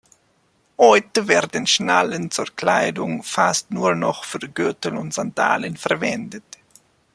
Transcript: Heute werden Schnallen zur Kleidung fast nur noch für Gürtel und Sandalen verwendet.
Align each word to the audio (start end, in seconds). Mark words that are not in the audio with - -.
Heute 0.79 1.27
werden 1.27 1.67
Schnallen 1.67 2.31
zur 2.31 2.45
Kleidung 2.55 3.21
fast 3.21 3.69
nur 3.69 3.93
noch 3.93 4.23
für 4.23 4.39
Gürtel 4.39 4.97
und 4.97 5.13
Sandalen 5.13 5.77
verwendet. 5.77 6.43